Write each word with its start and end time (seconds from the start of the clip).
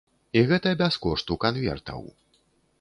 І 0.39 0.41
гэта 0.51 0.73
без 0.81 0.97
кошту 1.05 1.39
канвертаў. 1.45 2.01